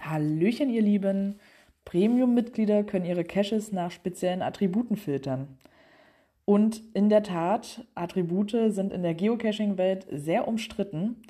[0.00, 1.40] Hallöchen, ihr Lieben!
[1.86, 5.56] Premium-Mitglieder können ihre Caches nach speziellen Attributen filtern.
[6.44, 11.22] Und in der Tat, Attribute sind in der Geocaching-Welt sehr umstritten.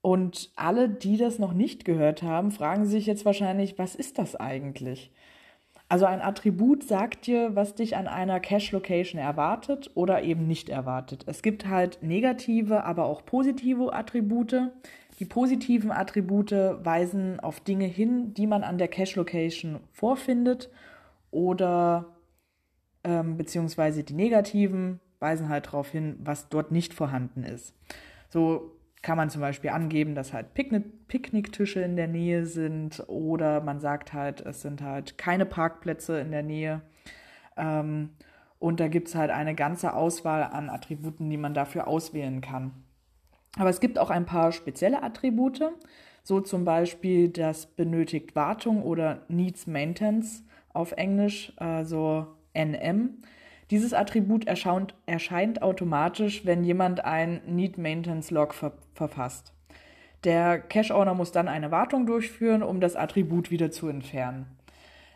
[0.00, 4.36] Und alle, die das noch nicht gehört haben, fragen sich jetzt wahrscheinlich, was ist das
[4.36, 5.10] eigentlich?
[5.94, 11.22] Also ein Attribut sagt dir, was dich an einer Cache-Location erwartet oder eben nicht erwartet.
[11.28, 14.72] Es gibt halt negative, aber auch positive Attribute.
[15.20, 20.68] Die positiven Attribute weisen auf Dinge hin, die man an der Cache-Location vorfindet
[21.30, 22.16] oder
[23.04, 27.72] ähm, beziehungsweise die negativen weisen halt darauf hin, was dort nicht vorhanden ist.
[28.30, 28.72] So
[29.04, 33.78] kann man zum Beispiel angeben, dass halt Picknick Picknicktische in der Nähe sind oder man
[33.78, 36.80] sagt halt, es sind halt keine Parkplätze in der Nähe.
[37.56, 38.10] Ähm,
[38.58, 42.72] und da gibt es halt eine ganze Auswahl an Attributen, die man dafür auswählen kann.
[43.58, 45.62] Aber es gibt auch ein paar spezielle Attribute,
[46.22, 53.18] so zum Beispiel das benötigt Wartung oder Needs Maintenance auf Englisch, also NM.
[53.70, 59.52] Dieses Attribut erscheint, erscheint automatisch, wenn jemand ein Need Maintenance Log ver verfasst.
[60.24, 64.46] Der Cache-Owner muss dann eine Wartung durchführen, um das Attribut wieder zu entfernen.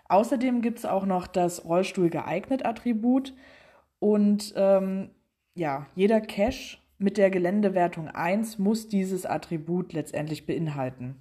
[0.09, 3.35] Außerdem gibt es auch noch das Rollstuhl geeignet Attribut
[3.99, 5.11] und ähm,
[5.55, 11.17] ja, jeder Cache mit der Geländewertung 1 muss dieses Attribut letztendlich beinhalten.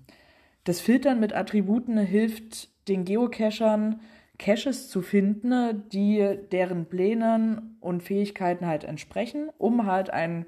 [0.64, 4.02] Das Filtern mit Attributen hilft den Geocachern,
[4.38, 10.46] Caches zu finden, die deren Plänen und Fähigkeiten halt entsprechen, um halt ein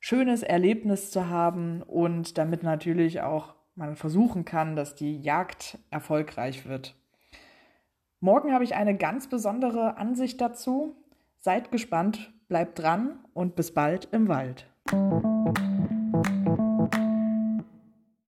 [0.00, 6.66] schönes Erlebnis zu haben und damit natürlich auch man versuchen kann, dass die Jagd erfolgreich
[6.66, 6.94] wird.
[8.20, 10.96] Morgen habe ich eine ganz besondere Ansicht dazu.
[11.38, 14.66] Seid gespannt, bleibt dran und bis bald im Wald.